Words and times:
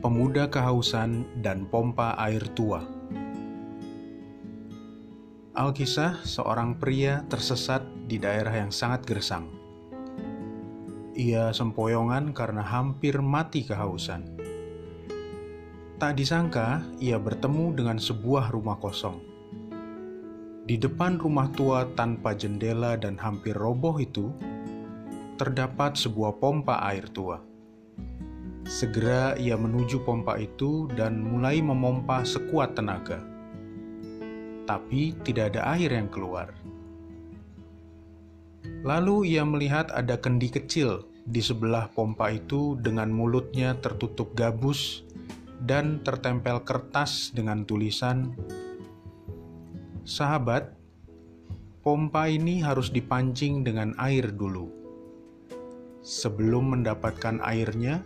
pemuda 0.00 0.48
kehausan 0.48 1.28
dan 1.44 1.68
pompa 1.68 2.16
air 2.16 2.40
tua. 2.56 2.80
Alkisah 5.52 6.24
seorang 6.24 6.80
pria 6.80 7.20
tersesat 7.28 7.84
di 8.08 8.16
daerah 8.16 8.64
yang 8.64 8.72
sangat 8.72 9.04
gersang. 9.04 9.44
Ia 11.12 11.52
sempoyongan 11.52 12.32
karena 12.32 12.64
hampir 12.64 13.20
mati 13.20 13.60
kehausan. 13.60 14.40
Tak 16.00 16.16
disangka 16.16 16.80
ia 16.96 17.20
bertemu 17.20 17.76
dengan 17.76 18.00
sebuah 18.00 18.56
rumah 18.56 18.80
kosong. 18.80 19.20
Di 20.64 20.80
depan 20.80 21.20
rumah 21.20 21.52
tua 21.52 21.84
tanpa 21.92 22.32
jendela 22.32 22.96
dan 22.96 23.20
hampir 23.20 23.52
roboh 23.52 24.00
itu, 24.00 24.32
terdapat 25.36 25.92
sebuah 26.00 26.40
pompa 26.40 26.80
air 26.88 27.04
tua. 27.12 27.49
Segera 28.70 29.34
ia 29.34 29.58
menuju 29.58 30.06
pompa 30.06 30.38
itu 30.38 30.86
dan 30.94 31.18
mulai 31.18 31.58
memompa 31.58 32.22
sekuat 32.22 32.78
tenaga. 32.78 33.18
Tapi 34.62 35.18
tidak 35.26 35.58
ada 35.58 35.74
air 35.74 35.90
yang 35.90 36.06
keluar. 36.06 36.54
Lalu 38.86 39.34
ia 39.34 39.42
melihat 39.42 39.90
ada 39.90 40.14
kendi 40.14 40.54
kecil 40.54 41.02
di 41.26 41.42
sebelah 41.42 41.90
pompa 41.90 42.30
itu 42.30 42.78
dengan 42.78 43.10
mulutnya 43.10 43.74
tertutup 43.82 44.38
gabus 44.38 45.02
dan 45.66 45.98
tertempel 46.06 46.62
kertas 46.62 47.34
dengan 47.34 47.66
tulisan 47.66 48.30
Sahabat, 50.10 50.74
pompa 51.86 52.26
ini 52.26 52.58
harus 52.64 52.90
dipancing 52.90 53.62
dengan 53.62 53.92
air 53.94 54.32
dulu. 54.32 54.66
Sebelum 56.00 56.74
mendapatkan 56.74 57.38
airnya, 57.44 58.02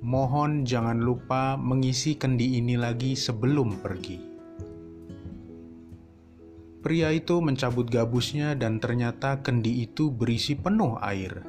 mohon 0.00 0.64
jangan 0.64 0.96
lupa 0.96 1.60
mengisi 1.60 2.16
kendi 2.16 2.56
ini 2.56 2.80
lagi 2.80 3.12
sebelum 3.12 3.84
pergi. 3.84 4.18
Pria 6.80 7.12
itu 7.12 7.44
mencabut 7.44 7.92
gabusnya, 7.92 8.56
dan 8.56 8.80
ternyata 8.80 9.44
kendi 9.44 9.84
itu 9.84 10.08
berisi 10.08 10.56
penuh 10.56 10.96
air. 11.04 11.44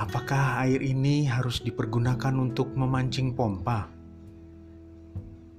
Apakah 0.00 0.64
air 0.64 0.80
ini 0.80 1.28
harus 1.28 1.60
dipergunakan 1.60 2.32
untuk 2.40 2.72
memancing 2.72 3.36
pompa? 3.36 3.92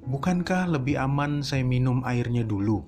Bukankah 0.10 0.66
lebih 0.74 0.98
aman 0.98 1.46
saya 1.46 1.62
minum 1.62 2.02
airnya 2.02 2.42
dulu? 2.42 2.82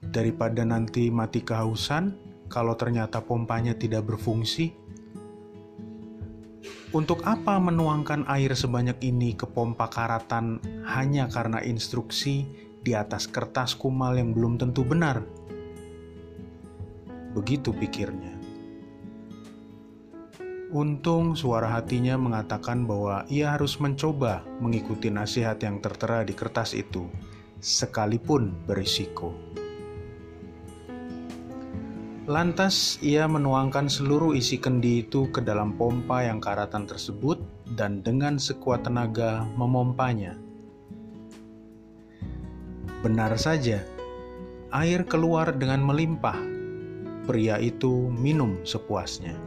Daripada 0.00 0.64
nanti 0.64 1.12
mati 1.12 1.44
kehausan 1.44 2.25
kalau 2.46 2.78
ternyata 2.78 3.22
pompanya 3.22 3.74
tidak 3.74 4.06
berfungsi? 4.06 4.74
Untuk 6.94 7.26
apa 7.26 7.58
menuangkan 7.60 8.24
air 8.30 8.54
sebanyak 8.54 9.02
ini 9.04 9.36
ke 9.36 9.44
pompa 9.44 9.90
karatan 9.90 10.62
hanya 10.86 11.28
karena 11.28 11.60
instruksi 11.60 12.46
di 12.80 12.94
atas 12.94 13.26
kertas 13.26 13.74
kumal 13.74 14.14
yang 14.14 14.30
belum 14.30 14.56
tentu 14.56 14.86
benar? 14.86 15.20
Begitu 17.34 17.74
pikirnya. 17.74 18.38
Untung 20.72 21.38
suara 21.38 21.78
hatinya 21.78 22.18
mengatakan 22.18 22.86
bahwa 22.90 23.22
ia 23.30 23.54
harus 23.54 23.78
mencoba 23.78 24.46
mengikuti 24.58 25.10
nasihat 25.12 25.58
yang 25.62 25.78
tertera 25.78 26.26
di 26.26 26.34
kertas 26.34 26.74
itu, 26.74 27.06
sekalipun 27.60 28.50
berisiko. 28.66 29.34
Lantas 32.26 32.98
ia 33.06 33.30
menuangkan 33.30 33.86
seluruh 33.86 34.34
isi 34.34 34.58
kendi 34.58 35.06
itu 35.06 35.30
ke 35.30 35.38
dalam 35.38 35.78
pompa 35.78 36.26
yang 36.26 36.42
karatan 36.42 36.82
tersebut 36.82 37.38
dan 37.78 38.02
dengan 38.02 38.34
sekuat 38.34 38.82
tenaga 38.82 39.46
memompanya. 39.54 40.34
Benar 43.06 43.30
saja, 43.38 43.78
air 44.74 45.06
keluar 45.06 45.54
dengan 45.54 45.86
melimpah. 45.86 46.34
Pria 47.30 47.62
itu 47.62 48.10
minum 48.10 48.58
sepuasnya. 48.66 49.38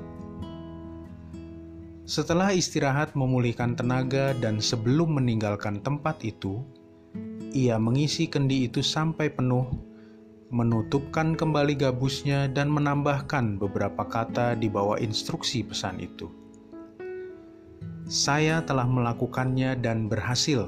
Setelah 2.07 2.55
istirahat 2.55 3.11
memulihkan 3.11 3.75
tenaga 3.75 4.31
dan 4.39 4.63
sebelum 4.63 5.19
meninggalkan 5.19 5.83
tempat 5.83 6.23
itu, 6.23 6.63
ia 7.51 7.75
mengisi 7.75 8.31
kendi 8.31 8.71
itu 8.71 8.79
sampai 8.79 9.27
penuh, 9.27 9.67
menutupkan 10.49 11.37
kembali 11.37 11.77
gabusnya 11.77 12.49
dan 12.49 12.73
menambahkan 12.73 13.61
beberapa 13.61 14.01
kata 14.05 14.57
di 14.57 14.65
bawah 14.65 14.97
instruksi 14.97 15.61
pesan 15.61 16.01
itu. 16.01 16.29
Saya 18.09 18.65
telah 18.65 18.89
melakukannya 18.89 19.77
dan 19.77 20.09
berhasil. 20.09 20.65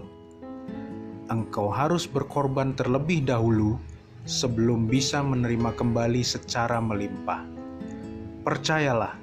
Engkau 1.34 1.74
harus 1.74 2.06
berkorban 2.06 2.78
terlebih 2.78 3.26
dahulu 3.26 3.82
sebelum 4.30 4.86
bisa 4.86 5.26
menerima 5.26 5.74
kembali 5.74 6.22
secara 6.22 6.78
melimpah. 6.78 7.42
Percayalah, 8.46 9.22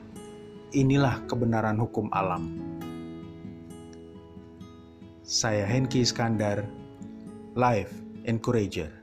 Inilah 0.68 1.24
kebenaran 1.24 1.80
hukum 1.80 2.12
alam. 2.12 2.52
Saya 5.24 5.64
Henki 5.64 6.04
Iskandar, 6.04 6.60
Life 7.56 7.96
Encourager. 8.28 8.97